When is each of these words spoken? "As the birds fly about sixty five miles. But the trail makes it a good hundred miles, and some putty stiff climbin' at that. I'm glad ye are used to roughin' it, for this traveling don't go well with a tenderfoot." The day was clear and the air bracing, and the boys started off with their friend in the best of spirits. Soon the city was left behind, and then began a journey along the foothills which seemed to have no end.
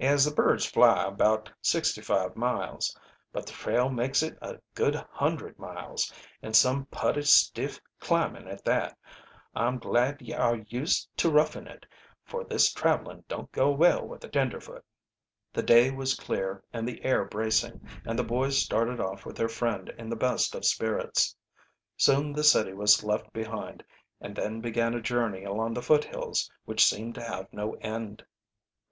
"As 0.00 0.26
the 0.26 0.30
birds 0.34 0.66
fly 0.66 1.02
about 1.06 1.50
sixty 1.62 2.02
five 2.02 2.36
miles. 2.36 2.94
But 3.32 3.46
the 3.46 3.54
trail 3.54 3.88
makes 3.88 4.22
it 4.22 4.36
a 4.42 4.58
good 4.74 4.94
hundred 5.10 5.58
miles, 5.58 6.12
and 6.42 6.54
some 6.54 6.84
putty 6.90 7.22
stiff 7.22 7.80
climbin' 7.98 8.46
at 8.48 8.66
that. 8.66 8.98
I'm 9.54 9.78
glad 9.78 10.20
ye 10.20 10.34
are 10.34 10.56
used 10.58 11.08
to 11.16 11.30
roughin' 11.30 11.66
it, 11.66 11.86
for 12.22 12.44
this 12.44 12.70
traveling 12.70 13.24
don't 13.28 13.50
go 13.50 13.70
well 13.70 14.06
with 14.06 14.22
a 14.24 14.28
tenderfoot." 14.28 14.84
The 15.54 15.62
day 15.62 15.90
was 15.90 16.16
clear 16.20 16.62
and 16.74 16.86
the 16.86 17.02
air 17.02 17.24
bracing, 17.24 17.80
and 18.04 18.18
the 18.18 18.24
boys 18.24 18.58
started 18.58 19.00
off 19.00 19.24
with 19.24 19.36
their 19.36 19.48
friend 19.48 19.88
in 19.96 20.10
the 20.10 20.16
best 20.16 20.54
of 20.54 20.66
spirits. 20.66 21.34
Soon 21.96 22.34
the 22.34 22.44
city 22.44 22.74
was 22.74 23.02
left 23.02 23.32
behind, 23.32 23.82
and 24.20 24.36
then 24.36 24.60
began 24.60 24.92
a 24.92 25.00
journey 25.00 25.44
along 25.44 25.72
the 25.72 25.80
foothills 25.82 26.50
which 26.66 26.84
seemed 26.84 27.14
to 27.14 27.24
have 27.24 27.50
no 27.54 27.72
end. 27.80 28.22